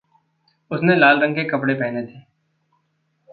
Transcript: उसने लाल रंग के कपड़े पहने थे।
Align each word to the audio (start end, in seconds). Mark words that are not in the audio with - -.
उसने 0.71 0.95
लाल 0.95 1.19
रंग 1.19 1.35
के 1.35 1.43
कपड़े 1.43 1.73
पहने 1.73 2.03
थे। 2.03 2.19